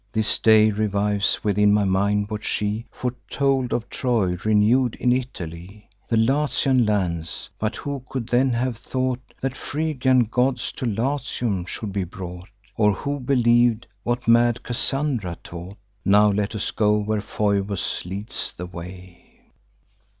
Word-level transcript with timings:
This 0.11 0.39
day 0.39 0.71
revives 0.71 1.43
within 1.43 1.71
my 1.73 1.83
mind 1.83 2.31
what 2.31 2.43
she 2.43 2.87
Foretold 2.91 3.71
of 3.71 3.87
Troy 3.87 4.35
renew'd 4.43 4.95
in 4.95 5.13
Italy, 5.13 5.87
And 6.09 6.25
Latian 6.25 6.87
lands; 6.87 7.51
but 7.59 7.75
who 7.75 8.03
could 8.09 8.25
then 8.27 8.49
have 8.49 8.77
thought 8.77 9.19
That 9.41 9.55
Phrygian 9.55 10.23
gods 10.25 10.71
to 10.71 10.87
Latium 10.87 11.65
should 11.67 11.93
be 11.93 12.03
brought, 12.03 12.49
Or 12.75 12.93
who 12.93 13.19
believ'd 13.19 13.85
what 14.01 14.27
mad 14.27 14.63
Cassandra 14.63 15.37
taught? 15.43 15.77
Now 16.03 16.31
let 16.31 16.55
us 16.55 16.71
go 16.71 16.97
where 16.97 17.21
Phoebus 17.21 18.03
leads 18.03 18.55
the 18.57 18.65
way. 18.65 19.51